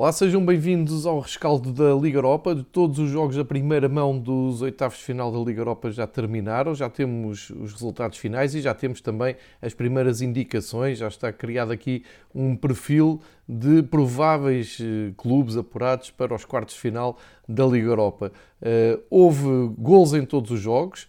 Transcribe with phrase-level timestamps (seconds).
[0.00, 2.54] Olá, sejam bem-vindos ao rescaldo da Liga Europa.
[2.54, 6.06] De todos os jogos da primeira mão dos oitavos de final da Liga Europa já
[6.06, 10.96] terminaram, já temos os resultados finais e já temos também as primeiras indicações.
[10.96, 12.02] Já está criado aqui
[12.34, 18.32] um perfil de prováveis eh, clubes apurados para os quartos de final da Liga Europa.
[18.62, 21.08] Eh, houve gols em todos os jogos.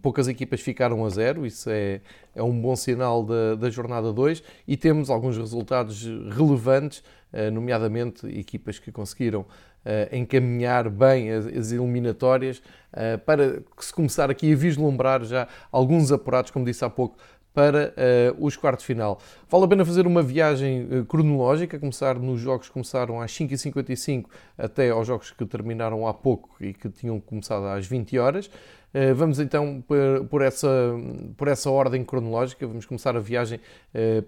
[0.00, 2.00] Poucas equipas ficaram a zero, isso é,
[2.34, 7.02] é um bom sinal da, da jornada 2 e temos alguns resultados relevantes
[7.32, 9.46] eh, nomeadamente equipas que conseguiram
[9.84, 12.60] eh, encaminhar bem as eliminatórias
[12.92, 17.16] eh, para se começar aqui a vislumbrar já alguns apurados, como disse há pouco,
[17.52, 17.92] para
[18.38, 19.20] uh, os quartos de final.
[19.48, 24.26] Vale a pena fazer uma viagem uh, cronológica, começar nos jogos que começaram às 5h55
[24.56, 28.50] até aos jogos que terminaram há pouco e que tinham começado às 20 horas.
[28.92, 29.82] Uh, vamos então
[30.28, 30.68] por, essa,
[31.36, 33.60] por essa ordem cronológica, vamos começar a viagem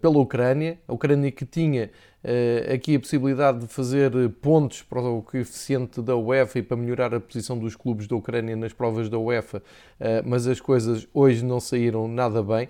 [0.01, 1.91] pela Ucrânia, a Ucrânia que tinha
[2.25, 7.12] Uh, aqui a possibilidade de fazer pontos para o coeficiente da UEFA e para melhorar
[7.12, 9.61] a posição dos clubes da Ucrânia nas provas da UEFA,
[10.25, 12.69] mas as coisas hoje não saíram nada bem.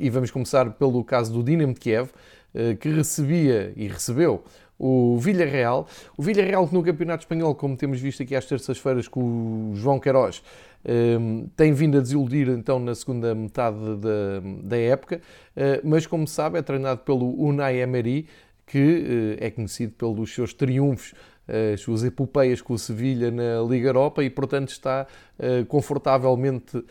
[0.00, 2.08] E vamos começar pelo caso do Dinamo de Kiev,
[2.80, 4.42] que recebia e recebeu
[4.82, 5.86] o Villarreal.
[6.16, 10.00] O Villarreal que no Campeonato Espanhol, como temos visto aqui às terças-feiras com o João
[10.00, 10.42] Queiroz,
[10.84, 15.20] um, tem vindo a desiludir então na segunda metade da, da época,
[15.56, 18.26] uh, mas como sabe é treinado pelo Unai Emery,
[18.66, 21.14] que uh, é conhecido pelos seus triunfos
[21.46, 25.06] as suas epopeias com o Sevilha na Liga Europa e, portanto, está
[25.38, 26.86] uh, confortavelmente uh,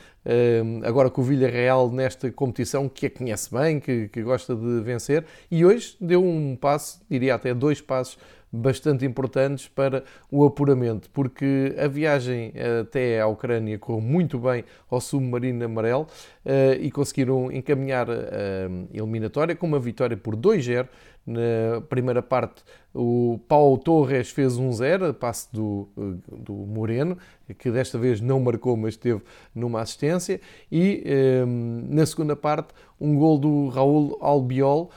[0.83, 5.25] agora com o Villarreal nesta competição que a conhece bem, que, gosta de vencer.
[5.49, 8.17] E hoje deu um passo, diria até dois passos
[8.51, 14.99] bastante importantes para o apuramento, porque a viagem até à Ucrânia correu muito bem ao
[14.99, 16.07] submarino amarelo
[16.45, 20.87] uh, e conseguiram encaminhar a eliminatória com uma vitória por 2-0.
[21.23, 27.15] Na primeira parte, o Paulo Torres fez 1-0, passe do, do Moreno,
[27.59, 29.21] que desta vez não marcou, mas teve
[29.53, 30.41] numa assistência.
[30.71, 31.03] E
[31.45, 34.89] um, na segunda parte, um gol do Raul Albiol,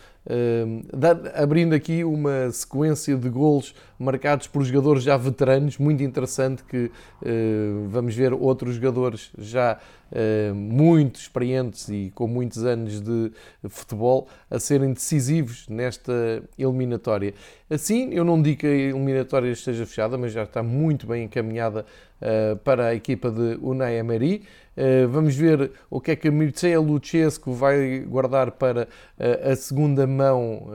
[1.34, 6.90] abrindo aqui uma sequência de golos marcados por jogadores já veteranos, muito interessante que
[7.88, 9.78] vamos ver outros jogadores já
[10.54, 13.32] muito experientes e com muitos anos de
[13.68, 17.34] futebol a serem decisivos nesta eliminatória.
[17.68, 21.84] Assim, eu não digo que a eliminatória esteja fechada, mas já está muito bem encaminhada
[22.20, 24.42] uh, para a equipa de Unai Emery.
[24.76, 30.06] Uh, vamos ver o que é que Mircea Lucescu vai guardar para uh, a segunda
[30.06, 30.68] mão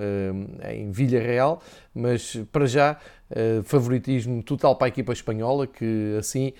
[0.69, 1.61] em Vilha Real,
[1.93, 2.97] mas para já
[3.63, 6.51] favoritismo total para a equipa espanhola, que assim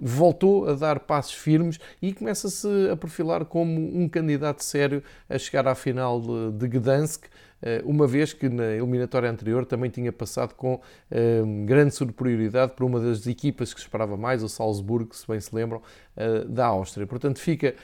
[0.00, 5.66] voltou a dar passos firmes e começa-se a perfilar como um candidato sério a chegar
[5.66, 6.20] à final
[6.52, 7.24] de Gdansk.
[7.60, 10.80] Eh, uma vez que na eliminatória anterior também tinha passado com
[11.10, 15.54] um, grande superioridade para uma das equipas que esperava mais, o Salzburgo, se bem se
[15.54, 15.82] lembram,
[16.16, 17.06] uh, da Áustria.
[17.06, 17.74] Portanto, fica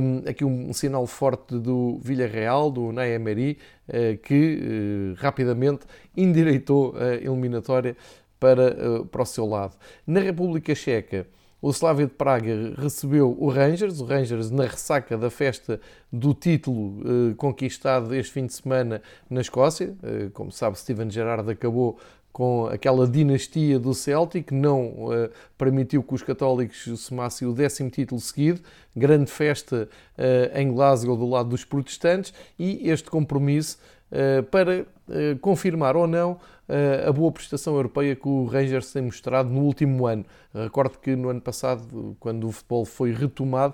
[0.00, 3.58] um, aqui um, sinal forte do Villarreal, do Ney Emery,
[3.88, 5.86] uh, que rapidamente
[6.16, 7.96] endireitou a eliminatória
[8.38, 9.74] para, para o seu lado.
[10.06, 11.26] Na República Checa,
[11.60, 15.80] o Slavia de Praga recebeu o Rangers, o Rangers na ressaca da festa
[16.12, 19.94] do título eh, conquistado este fim de semana na Escócia.
[20.02, 21.98] Eh, como sabe, Steven Gerrard acabou
[22.38, 25.28] com aquela dinastia do Celtic, não eh,
[25.58, 28.60] permitiu que os católicos somassem o décimo título seguido,
[28.94, 33.80] grande festa eh, em Glasgow do lado dos protestantes e este compromisso
[34.12, 34.86] eh, para
[35.40, 36.38] confirmar ou não
[37.06, 40.22] a boa prestação europeia que o Rangers tem mostrado no último ano.
[40.52, 43.72] Recordo que no ano passado, quando o futebol foi retomado,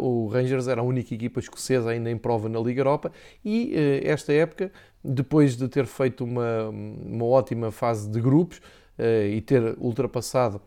[0.00, 3.12] o Rangers era a única equipa escocesa ainda em prova na Liga Europa
[3.44, 4.72] e esta época,
[5.04, 8.60] depois de ter feito uma, uma ótima fase de grupos
[8.98, 10.60] e ter ultrapassado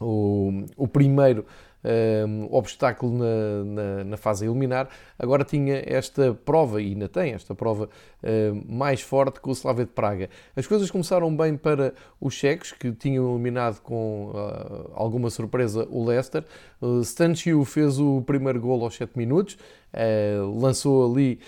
[0.00, 1.44] o, o primeiro
[1.84, 7.32] um, obstáculo na, na, na, fase a eliminar, agora tinha esta prova, e ainda tem
[7.32, 7.88] esta prova
[8.22, 10.28] um, mais forte com o Slavia de Praga.
[10.54, 16.04] As coisas começaram bem para os cheques, que tinham eliminado com uh, alguma surpresa o
[16.04, 16.44] Leicester.
[16.80, 19.54] Uh, Stanchiu fez o primeiro gol aos 7 minutos,
[19.94, 21.40] uh, lançou ali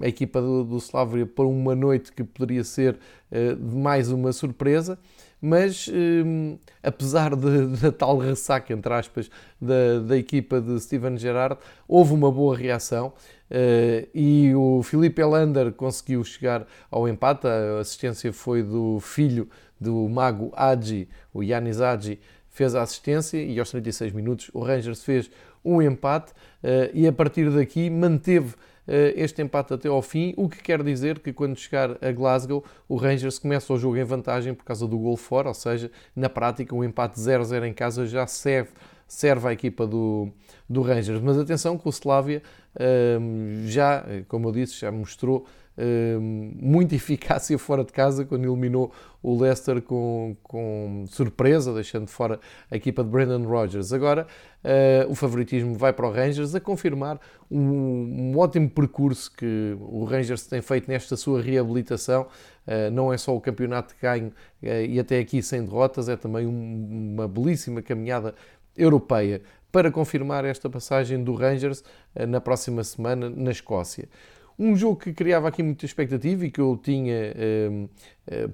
[0.00, 4.96] a equipa do, do Slavia para uma noite que poderia ser uh, mais uma surpresa
[5.44, 9.30] mas um, apesar da tal ressaca, entre aspas,
[9.60, 13.08] da, da equipa de Steven Gerrard, houve uma boa reação
[13.50, 17.46] uh, e o Felipe Elander conseguiu chegar ao empate.
[17.46, 19.46] A assistência foi do filho
[19.78, 22.18] do mago Agi, o Yanis Agi,
[22.48, 25.30] fez a assistência e aos 36 minutos o Rangers fez
[25.64, 26.32] um empate
[26.92, 28.54] e a partir daqui manteve
[28.86, 32.96] este empate até ao fim, o que quer dizer que quando chegar a Glasgow, o
[32.96, 36.74] Rangers começa o jogo em vantagem por causa do gol fora, ou seja, na prática,
[36.74, 38.72] o empate 0-0 em casa já serve,
[39.08, 40.28] serve à equipa do,
[40.68, 41.20] do Rangers.
[41.22, 42.42] Mas atenção que o Slavia
[43.66, 45.46] já, como eu disse, já mostrou
[46.60, 48.92] muita eficácia fora de casa quando eliminou
[49.24, 52.38] o Leicester com, com surpresa, deixando fora
[52.70, 53.90] a equipa de Brendan Rodgers.
[53.90, 54.26] Agora
[54.62, 57.18] uh, o favoritismo vai para o Rangers a confirmar
[57.50, 62.26] um, um, ótimo percurso que o Rangers tem feito nesta sua reabilitação.
[62.66, 66.16] Uh, não é só o campeonato de ganho uh, e até aqui sem derrotas, é
[66.16, 68.34] também um, uma belíssima caminhada
[68.76, 69.40] europeia
[69.72, 71.82] para confirmar esta passagem do Rangers
[72.28, 74.08] na próxima semana na Escócia.
[74.58, 77.34] Um jogo que criava aqui muita expectativa e que eu tinha
[77.70, 77.90] um, uh,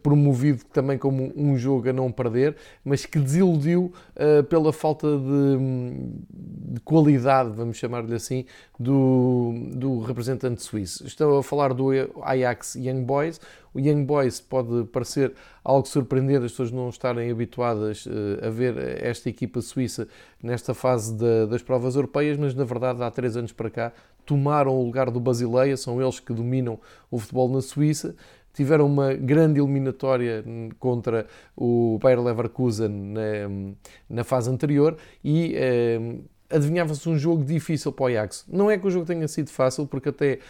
[0.03, 6.75] promovido também como um jogo a não perder, mas que desiludiu uh, pela falta de,
[6.75, 8.45] de, qualidade, vamos chamar-lhe assim,
[8.79, 11.07] do, do representante suíço.
[11.07, 11.91] Estou a falar do
[12.23, 13.41] Ajax Young Boys.
[13.73, 15.33] O Young Boys pode parecer
[15.63, 20.09] algo surpreendente, as pessoas não estarem habituadas uh, a ver esta equipa suíça
[20.43, 21.15] nesta fase
[21.49, 23.93] das provas europeias, mas na verdade há três anos para cá
[24.31, 26.79] tomaram o lugar do Basileia, são eles que dominam
[27.11, 28.15] o futebol na Suíça.
[28.53, 30.45] Tiveram uma grande eliminatória
[30.79, 31.27] contra
[31.57, 33.75] o Bayer Leverkusen na,
[34.09, 36.19] na fase anterior e eh,
[36.51, 38.45] adivinhava-se um jogo difícil para o Ajax.
[38.49, 40.41] Não é que o jogo tenha sido fácil, porque até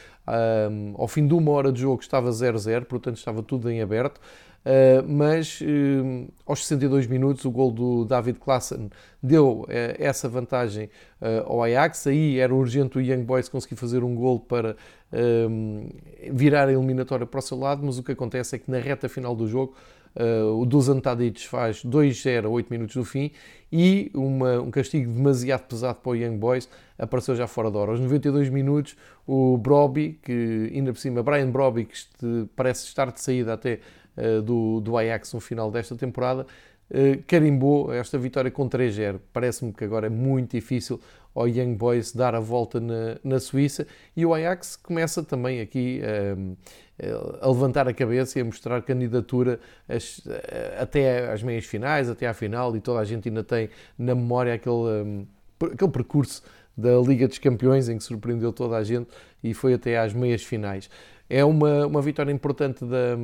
[0.71, 4.21] um, ao fim de uma hora de jogo estava 0-0, portanto estava tudo em aberto.
[4.61, 8.91] Uh, mas uh, aos 62 minutos o gol do David Klassen
[9.23, 9.67] deu uh,
[9.99, 10.91] essa vantagem
[11.47, 12.07] ao Ajax.
[12.07, 14.77] Aí era urgente o Young Boys conseguir fazer um gol para
[16.33, 19.09] virar a eliminatória para o seu lado, mas o que acontece é que na reta
[19.09, 19.75] final do jogo
[20.57, 23.31] o Dusan Tadic faz 2-0 a 8 minutos do fim
[23.73, 26.69] e uma, um castigo demasiado pesado para o Young Boys
[26.99, 27.93] apareceu já fora de hora.
[27.93, 28.97] Aos 92 minutos
[29.27, 33.79] o Broby, que ainda por cima, Brian Broby, que este, parece estar de saída até
[34.17, 36.47] eh, do, do Ajax no final desta temporada,
[37.27, 39.21] carimbou esta vitória com 3-0.
[39.33, 41.01] Parece-me que agora é muito difícil
[41.35, 46.01] ao Young Boys dar a volta na, na Suíça e o Ajax começa também aqui
[46.03, 46.57] uh,
[47.41, 50.21] a levantar a cabeça e a mostrar candidatura as,
[50.79, 54.53] até às meias finais, até à final, e toda a gente ainda tem na memória
[54.53, 55.27] aquele, um,
[55.61, 56.43] aquele percurso
[56.77, 59.09] da Liga dos Campeões em que surpreendeu toda a gente
[59.43, 60.91] e foi até às meias finais.
[61.29, 63.17] É uma, uma vitória importante da,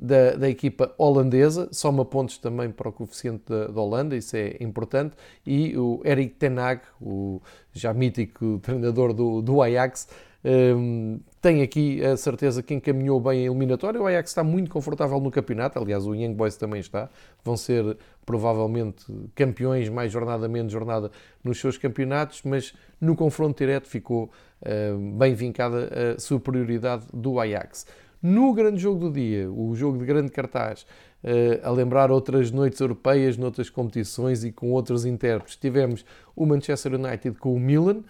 [0.00, 4.56] da, da, equipa holandesa, soma pontos também para o coeficiente da, da, Holanda, isso é
[4.60, 5.14] importante,
[5.46, 7.42] e o Eric Ten Hag, o
[7.72, 10.08] já mítico treinador do, do Ajax,
[10.42, 14.00] um, tem aqui a certeza que encaminhou bem a eliminatória.
[14.00, 17.10] O Ajax está muito confortável no campeonato, aliás, o Young Boys também está.
[17.44, 19.04] Vão ser provavelmente
[19.34, 21.10] campeões, mais jornada, menos jornada
[21.44, 24.30] nos seus campeonatos, mas no confronto direto ficou
[24.62, 27.86] uh, bem vincada a superioridade do Ajax.
[28.22, 30.82] No grande jogo do dia, o jogo de grande cartaz,
[31.24, 36.04] uh, a lembrar outras noites europeias, noutras competições e com outros intérpretes, tivemos
[36.36, 38.02] o Manchester United com o Milan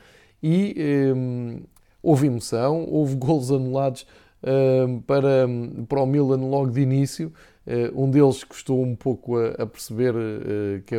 [0.43, 1.63] e ehm,
[2.03, 4.07] houve emoção, houve golos anulados
[4.43, 5.47] ehm, para,
[5.89, 7.33] para o Milan logo de início.
[7.67, 10.97] Uh, um deles custou um pouco a, a perceber uh, que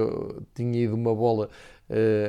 [0.54, 1.50] tinha ido uma bola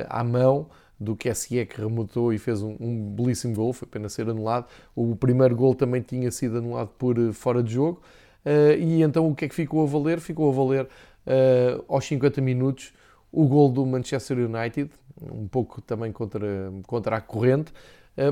[0.09, 0.67] à mão
[1.03, 4.67] do QSE que remontou e fez um, um belíssimo gol, foi apenas ser anulado.
[4.95, 8.01] O primeiro gol também tinha sido anulado por uh, fora de jogo.
[8.45, 10.19] Uh, e então o que é que ficou a valer?
[10.19, 12.93] Ficou a valer uh, aos 50 minutos
[13.31, 14.89] o gol do Manchester United,
[15.21, 17.73] um pouco também contra, contra a corrente,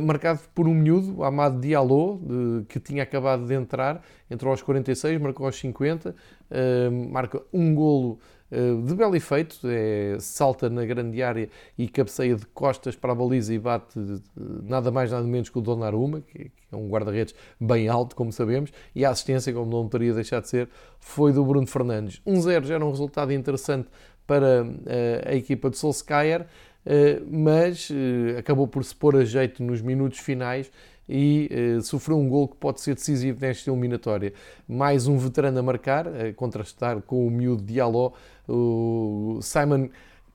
[0.03, 5.19] marcado por um miúdo, Amado Diallo, de, que tinha acabado de entrar, entrou aos 46,
[5.19, 6.15] marcou aos 50,
[7.09, 8.40] marca um golo eh,
[8.85, 13.53] de belo efeito, é, salta na grande área e cabeceia de costas para a baliza
[13.53, 13.97] e bate
[14.35, 18.71] nada mais nada menos que o Donnarumma, que é um guarda-redes bem alto, como sabemos,
[18.93, 22.21] e a assistência, como não teria deixado de ser, foi do Bruno Fernandes.
[22.27, 23.87] 1-0 já era um resultado interessante
[24.27, 26.45] para eh, a equipa de Solskjaer,
[26.85, 27.89] eh, mas
[28.37, 30.69] acabou por se pôr a jeito nos minutos finais
[31.07, 34.33] e uh, sofreu um gol que pode ser decisivo nesta eliminatória.
[34.67, 38.13] Mais um veterano a marcar, a contrastar com o miúdo Diallo,
[38.47, 39.89] o Simon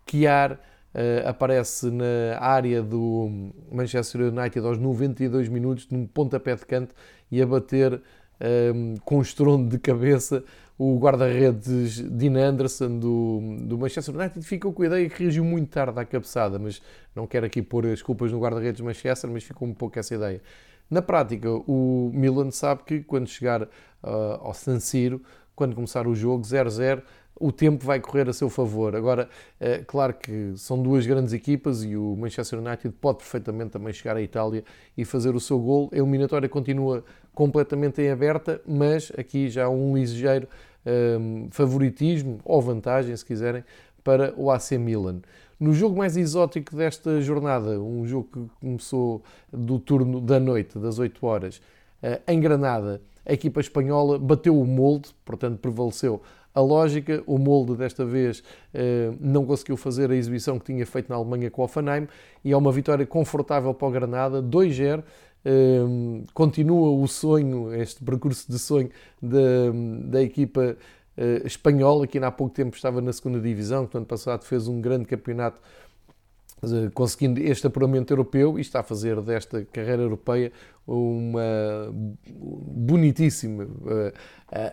[0.04, 6.94] Kiar uh, aparece na área do Manchester United aos 92 minutos, num pontapé de canto
[7.30, 8.00] e a bater um,
[8.40, 10.44] ehm, com estrondo de cabeça
[10.78, 15.70] o guarda-redes Dean Anderson do, do Manchester United ficou com a ideia que reagiu muito
[15.70, 16.82] tarde à cabeçada, mas
[17.14, 20.42] não quero aqui pôr as culpas no guarda-redes Manchester, mas ficou um pouco essa ideia.
[20.90, 23.68] Na prática, o Milan sabe que quando chegar uh,
[24.40, 25.22] ao San Siro,
[25.54, 27.02] quando começar o jogo 0-0,
[27.38, 28.96] o tempo vai correr a seu favor.
[28.96, 29.28] Agora,
[29.60, 34.16] é claro que são duas grandes equipas e o Manchester United pode perfeitamente também chegar
[34.16, 34.64] à Itália
[34.96, 35.90] e fazer o seu gol.
[35.92, 40.48] A eliminatória continua completamente em aberta, mas aqui já há um ligeiro
[40.86, 43.62] um, favoritismo ou vantagem, se quiserem,
[44.02, 45.20] para o AC Milan.
[45.58, 50.98] No jogo mais exótico desta jornada, um jogo que começou do turno da noite, das
[50.98, 51.60] 8 horas,
[52.02, 56.22] eh, em Granada, a equipa espanhola bateu o molde, portanto prevaleceu
[56.56, 57.22] a lógica.
[57.26, 61.50] O molde desta vez eh, não conseguiu fazer a exibição que tinha feito na Alemanha
[61.50, 62.08] com o Offenheim
[62.42, 65.04] e é uma vitória confortável para o Granada, 2-0.
[65.44, 68.90] Eh, continua o sonho, este percurso de sonho
[69.22, 69.38] da,
[70.04, 70.76] da equipa
[71.46, 75.06] espanhola, que ainda há pouco tempo estava na segunda divisão, ano passado fez um grande
[75.06, 75.58] campeonato
[76.94, 80.52] conseguindo este apuramento europeu e está a fazer desta carreira europeia
[80.86, 81.92] uma
[82.32, 84.12] bonitíssima uh,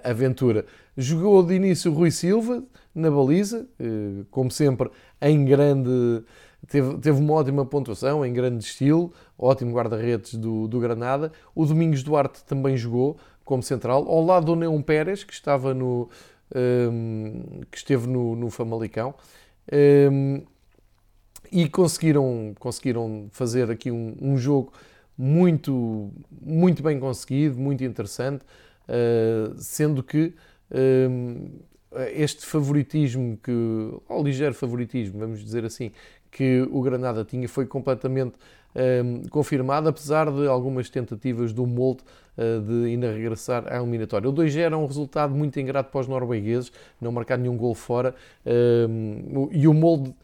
[0.04, 0.66] aventura.
[0.96, 2.63] Jogou de início Rui Silva
[2.94, 4.90] na baliza, uh, como sempre,
[5.22, 6.24] em grande.
[6.68, 11.32] Teve, teve uma ótima pontuação, em grande estilo, ótimo guarda-redes do, do Granada.
[11.54, 16.10] O Domingos Duarte também jogou como central, ao lado do Neon Pérez, que estava no.
[16.56, 19.16] Um, que esteve no, no Famalicão.
[19.72, 20.44] Um,
[21.54, 24.74] e conseguiram, conseguiram fazer aqui um, um jogo
[25.16, 28.44] muito, muito bem conseguido, muito interessante,
[28.90, 30.34] uh, sendo que
[30.72, 31.62] uh,
[32.16, 33.52] este favoritismo, que,
[34.10, 35.92] ou ligeiro favoritismo, vamos dizer assim,
[36.32, 42.04] que o Granada tinha foi completamente uh, confirmado, apesar de algumas tentativas do molde
[42.36, 44.28] de ainda regressar à eliminatória.
[44.28, 48.16] O 2 era um resultado muito ingrato para os noruegueses, não marcar nenhum gol fora,
[49.52, 50.16] e o molde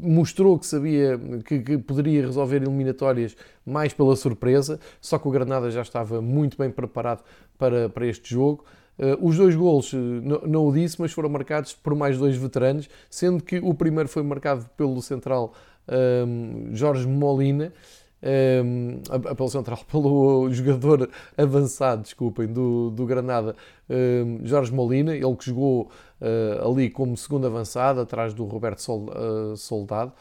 [0.00, 5.70] mostrou que sabia que, que, poderia resolver eliminatórias mais pela surpresa, só que o Granada
[5.70, 7.22] já estava muito bem preparado
[7.58, 8.64] para, para este jogo.
[8.98, 12.36] Uh, os dois golos, uh, não, não, o disse, mas foram marcados por mais dois
[12.36, 15.54] veteranos, sendo que o primeiro foi marcado pelo central
[15.88, 17.72] um, Jorge Molina,
[18.22, 19.00] um,
[19.34, 23.54] pelo central, pelo jogador avançado, desculpem, do, do Granada,
[23.88, 29.10] um, Jorge Molina, ele que jogou uh, ali como segundo avançado, atrás do Roberto Sol,
[29.10, 30.12] uh, Soldado.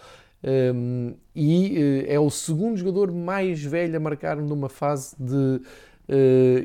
[0.43, 5.61] Um, e uh, é o segundo jogador mais velho a marcar numa fase de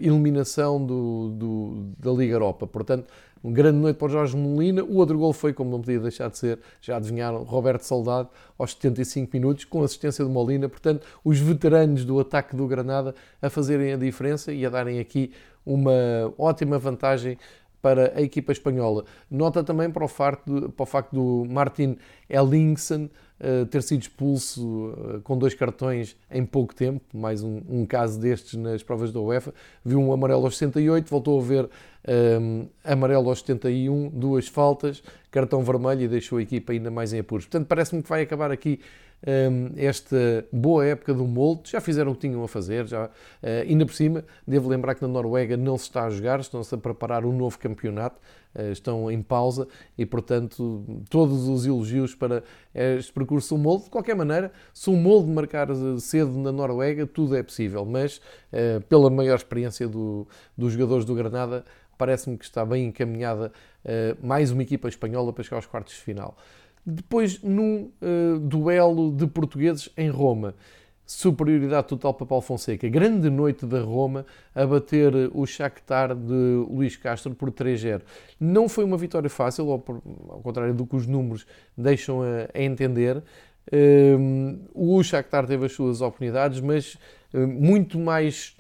[0.01, 2.65] eliminação do, do, da Liga Europa.
[2.65, 3.09] Portanto,
[3.43, 4.83] uma grande noite para o Jorge Molina.
[4.83, 8.73] O outro gol foi, como não podia deixar de ser, já adivinharam, Roberto Soldado, aos
[8.73, 10.69] 75 minutos, com assistência de Molina.
[10.69, 15.33] Portanto, os veteranos do ataque do Granada a fazerem a diferença e a darem aqui
[15.65, 15.93] uma
[16.37, 17.39] ótima vantagem
[17.83, 19.05] para a equipa espanhola.
[19.29, 21.99] Nota também para o facto, para o facto do Martin
[22.31, 23.11] Ellingson
[23.41, 28.21] uh, ter sido expulso uh, com dois cartões em pouco tempo, mais um, um, caso
[28.21, 29.53] destes nas provas da UEFA.
[29.85, 35.03] Viu um amarelo aos 68, voltou a ver um, eh, amarelo aos 71, duas faltas,
[35.31, 37.47] cartão vermelho e deixou a equipa ainda mais em apuros.
[37.47, 38.81] Portanto, parece-me que vai acabar aqui
[39.77, 43.11] esta boa época do molde, já fizeram o que tinham a fazer, já, uh,
[43.69, 46.79] ainda por cima, devo lembrar que na Noruega não se está a jogar, estão-se a
[46.79, 48.19] preparar um novo campeonato,
[48.55, 52.43] uh, estão em pausa e, portanto, todos os elogios para
[52.75, 53.85] este percurso do molde.
[53.85, 55.69] De qualquer maneira, se o molde marcar
[56.01, 58.19] cedo na Noruega, tudo é possível, mas
[58.53, 60.27] uh, pela maior experiência do,
[60.59, 61.65] dos jogadores do Granada,
[61.97, 63.53] parece-me que está bem encaminhada
[64.21, 66.37] mais uma equipa espanhola para chegar aos quartos de final.
[66.85, 70.55] Depois, num uh, duelo de portugueses em Roma,
[71.07, 72.89] superioridade total para Paulo Fonseca.
[72.89, 74.25] Grande noite da Roma
[74.55, 78.03] a bater o Shakhtar de Luís Castro por 3-0.
[78.41, 81.47] Não foi uma vitória fácil, ao, contrário do que os números
[81.77, 83.23] deixam a, a entender.
[83.69, 86.97] Uh, o Shakhtar teve as suas oportunidades, mas
[87.33, 88.57] uh, muito mais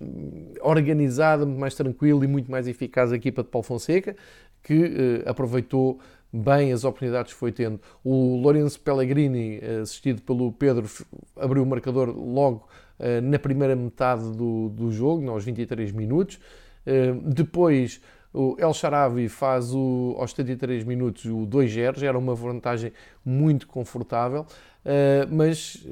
[0.61, 4.15] organizada, muito mais tranquila e muito mais eficaz a equipa de Paulo Fonseca,
[4.63, 5.99] que aproveitou
[6.33, 7.81] bem as oportunidades que foi tendo.
[8.03, 10.89] O Lourenço Pellegrini, assistido pelo Pedro,
[11.37, 12.67] abriu o marcador logo
[12.99, 16.39] eh, na primeira metade do, do jogo, aos 23 minutos.
[16.87, 18.01] Eh, depois
[18.33, 22.93] o El Sharawi faz o, aos 73 minutos o 2-0, já era uma vantagem
[23.25, 24.47] muito confortável,
[24.85, 25.85] eh, mas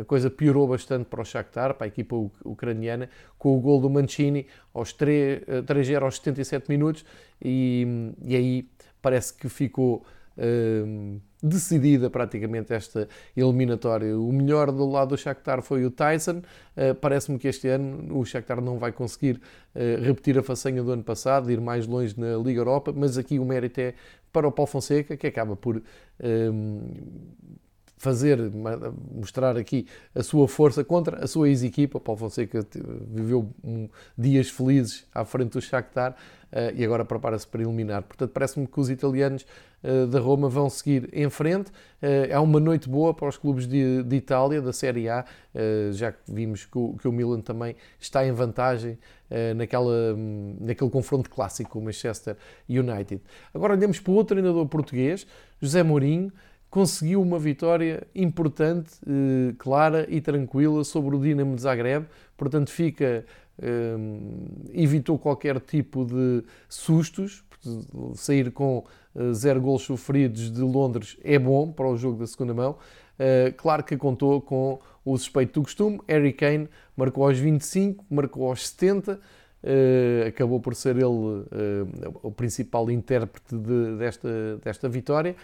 [0.00, 3.90] a coisa piorou bastante para o Shakhtar, para a equipa ucraniana, com o gol do
[3.90, 7.04] Mancini aos 3-0 aos 77 minutos,
[7.44, 8.68] e, e aí
[9.02, 10.04] parece que ficou
[10.38, 14.16] uh, decidida praticamente esta eliminatória.
[14.16, 16.38] O melhor do lado do Shakhtar foi o Tyson.
[16.76, 19.40] Uh, Parece-me que este ano o Shakhtar não vai conseguir
[19.74, 23.38] uh, repetir a façanha do ano passado, ir mais longe na Liga Europa, mas aqui
[23.38, 23.94] o mérito é
[24.32, 25.82] para o Paulo Fonseca, que acaba por
[28.02, 28.36] fazer,
[29.14, 32.00] mostrar aqui a sua força contra a sua ex-equipa.
[32.00, 32.66] Paulo Fonseca
[33.06, 33.48] viveu
[34.18, 38.02] dias felizes à frente do Shakhtar uh, e agora prepara-se para eliminar.
[38.02, 39.46] Portanto, parece-me que os italianos
[39.84, 41.70] uh, da Roma vão seguir em frente.
[42.02, 45.24] É uma noite boa para os clubes de, de Itália, da Série A,
[45.92, 48.98] já que vimos que o, que o, Milan também está em vantagem
[49.54, 50.16] naquela,
[50.60, 52.36] naquele confronto clássico com o Manchester
[52.68, 53.22] United.
[53.54, 55.24] Agora olhamos para outro treinador português,
[55.60, 56.32] José Mourinho,
[56.72, 58.92] conseguiu uma vitória importante,
[59.58, 63.26] clara e tranquila sobre o Dinamo de Zagreb, portanto fica
[64.72, 67.44] evitou qualquer tipo de sustos,
[68.14, 72.54] sair com uh, zero gols sofridos de Londres é bom para o jogo da segunda
[72.54, 72.76] mão.
[73.18, 78.48] Uh, claro que contou com o suspeito do costume, Harry Kane marcou aos 25, marcou
[78.48, 79.20] aos 70,
[79.62, 81.46] uh, acabou por ser ele uh,
[82.22, 85.34] o principal intérprete de, desta, desta vitória.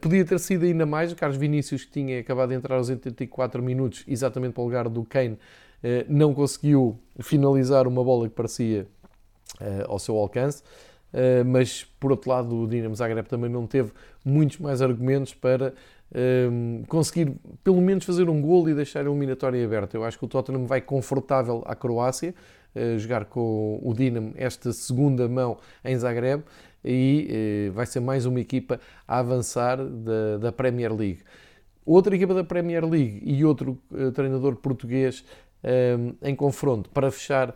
[0.00, 3.62] podia ter sido ainda mais, o Carlos Vinícius, que tinha acabado de entrar aos 84
[3.62, 5.38] minutos, exatamente para o lugar do Kane,
[6.08, 8.86] não conseguiu finalizar uma bola que parecia
[9.88, 10.62] ao seu alcance,
[11.46, 13.92] mas por outro lado o Dinamo Zagreb também não teve
[14.24, 15.74] muitos mais argumentos para
[16.88, 17.32] conseguir
[17.64, 19.96] pelo menos fazer um gol e deixar a eliminatória aberta.
[19.96, 22.34] Eu acho que o Tottenham vai confortável à Croácia,
[22.98, 26.42] jogar com o Dinamo esta segunda mão em Zagreb
[26.84, 31.20] e vai ser mais uma equipa a avançar da, da Premier League.
[31.84, 33.78] Outra equipa da Premier League e outro
[34.14, 35.24] treinador português
[36.22, 37.54] em confronto para fechar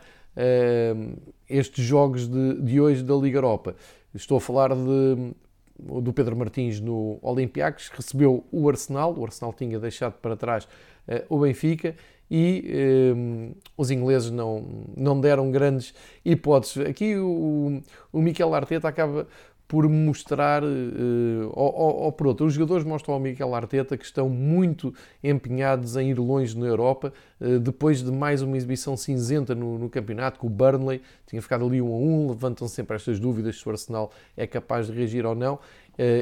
[1.48, 3.74] estes jogos de, de hoje da Liga Europa.
[4.14, 5.34] Estou a falar de,
[5.78, 11.24] do Pedro Martins no Olympiacos, recebeu o Arsenal, o Arsenal tinha deixado para trás uh,
[11.28, 11.94] o Benfica
[12.30, 14.64] e um, os ingleses não,
[14.96, 16.86] não deram grandes hipóteses.
[16.86, 17.80] Aqui o,
[18.12, 19.26] o Miquel Arteta acaba
[19.68, 24.04] por mostrar, uh, ou, ou, ou, por outro, os jogadores mostram ao Miguel Arteta que
[24.04, 29.54] estão muito empenhados em ir longe na Europa, uh, depois de mais uma exibição cinzenta
[29.54, 33.18] no, no, campeonato, com o Burnley, tinha ficado ali 1 a 1, levantam sempre estas
[33.18, 35.60] dúvidas se o Arsenal é capaz de reagir ou não, uh,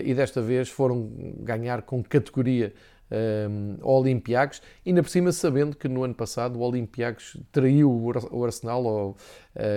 [0.02, 2.73] e desta vez foram ganhar com categoria
[3.11, 8.44] um, ao Olympiacos, ainda por cima sabendo que no ano passado o Olympiacos traiu o
[8.44, 9.16] Arsenal ao uh,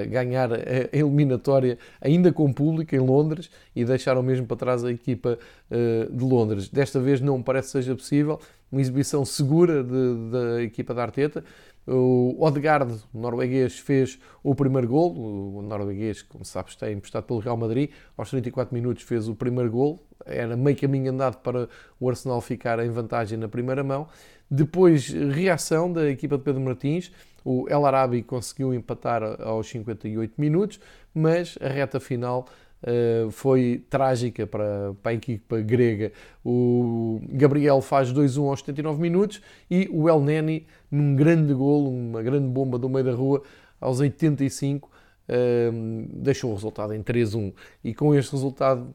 [0.09, 0.57] ganhar a
[0.91, 5.37] eliminatória ainda com público em Londres e deixaram mesmo para trás a equipa
[5.71, 6.69] uh, de Londres.
[6.69, 8.39] Desta vez não parece que seja possível,
[8.71, 11.43] uma exibição segura de, da equipa da Arteta,
[11.87, 15.15] o Odegaard, o norueguês, fez o primeiro gol.
[15.15, 17.91] O norueguês, como sabes, está emprestado pelo Real Madrid.
[18.17, 20.03] Aos 34 minutos fez o primeiro gol.
[20.25, 21.69] Era meio caminho andado para
[21.99, 24.07] o Arsenal ficar em vantagem na primeira mão.
[24.51, 27.11] Depois, reação da equipa de Pedro Martins.
[27.45, 30.81] O El Arabi conseguiu empatar aos 58 minutos,
[31.13, 32.45] mas a reta final
[32.83, 36.11] Uh, foi trágica para, para a equipa grega.
[36.45, 42.21] O Gabriel faz 2-1 aos 79 minutos e o El Neni, num grande golo, uma
[42.21, 43.41] grande bomba do meio da rua,
[43.81, 47.53] aos 85, uh, deixou o resultado em 3-1.
[47.83, 48.93] E com este resultado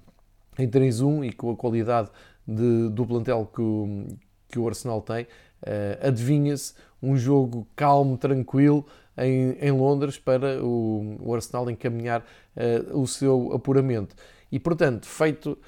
[0.59, 2.09] em 3-1 e com a qualidade
[2.47, 4.07] de, do plantel que o,
[4.49, 5.27] que o Arsenal tem,
[5.63, 12.25] uh, adivinha-se um jogo calmo, tranquilo, em, em Londres para o, o Arsenal encaminhar
[12.57, 14.15] uh, o seu apuramento.
[14.51, 15.59] E, portanto, feito uh,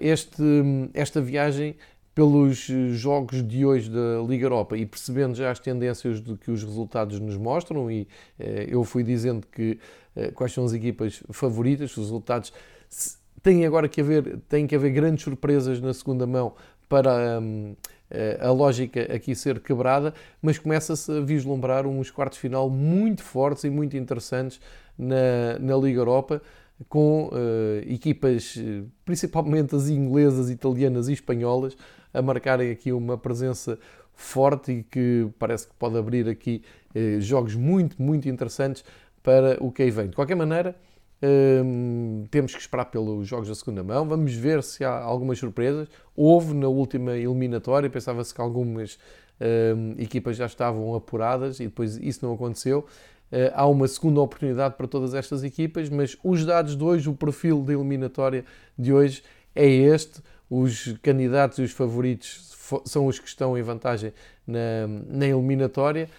[0.00, 0.42] este,
[0.94, 1.76] esta viagem
[2.14, 6.62] pelos jogos de hoje da Liga Europa e percebendo já as tendências do que os
[6.62, 8.06] resultados nos mostram, e
[8.68, 9.78] eu fui dizendo que
[10.34, 12.52] quais são as equipas favoritas, os resultados
[13.42, 16.52] têm agora que haver, têm que haver grandes surpresas na segunda mão
[16.86, 17.40] para.
[18.14, 23.64] Eh, a lógica aqui ser quebrada, mas começa-se a vislumbrar uns quartos final muito fortes
[23.64, 24.60] e muito interessantes
[24.98, 26.42] na, na Liga Europa,
[26.88, 27.30] com uh,
[27.86, 28.58] equipas,
[29.04, 31.76] principalmente as inglesas, italianas e espanholas,
[32.12, 33.78] a marcarem aqui uma presença
[34.12, 36.62] forte e que parece que pode abrir aqui
[36.94, 38.84] uh, jogos muito, muito interessantes
[39.22, 40.08] para o que aí vem.
[40.08, 40.76] De qualquer maneira,
[42.30, 44.06] temos que esperar pelos jogos da segunda mão.
[44.08, 45.88] Vamos ver se há algumas surpresas.
[46.16, 48.98] Houve na última eliminatória, pensava-se que algumas
[49.40, 52.80] um, equipas já estavam apuradas e depois isso não aconteceu.
[53.30, 57.14] Uh, há uma segunda oportunidade para todas estas equipas, mas os dados de hoje, o
[57.14, 58.44] perfil da eliminatória
[58.76, 59.22] de hoje
[59.54, 60.20] é este.
[60.50, 62.52] Os candidatos e os favoritos
[62.84, 64.12] são os que estão em vantagem
[64.46, 66.10] na, na eliminatória.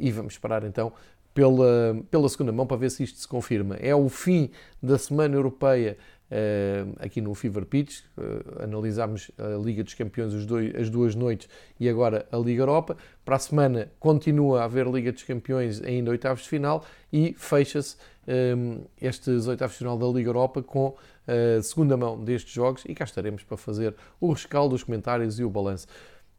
[0.00, 0.92] E vamos esperar então
[1.40, 3.76] pela, pela segunda mão para ver se isto se confirma.
[3.76, 4.50] É o fim
[4.82, 5.96] da Semana Europeia
[6.30, 8.00] uh, aqui no Fever Pitch.
[8.14, 10.34] Uh, analisámos a Liga dos Campeões
[10.78, 11.48] as duas noites
[11.78, 12.94] e agora a Liga Europa.
[13.24, 17.96] Para a semana continua a haver Liga dos Campeões ainda oitavos de final e fecha-se
[18.28, 20.94] um, estes oitavos de final da Liga Europa com
[21.26, 25.44] a segunda mão destes jogos e cá estaremos para fazer o rescaldo, os comentários e
[25.44, 25.86] o balanço.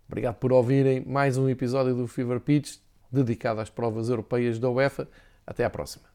[0.08, 2.78] Obrigado por ouvirem mais um episódio do Fever Pitch
[3.12, 5.08] dedicado às provas europeias da UEFA.
[5.46, 6.11] Até à próxima.